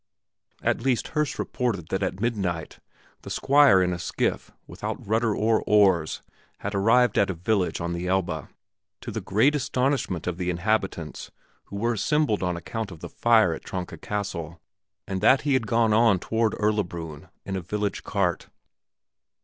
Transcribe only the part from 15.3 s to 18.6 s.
he had gone on toward Erlabrunn in a village cart.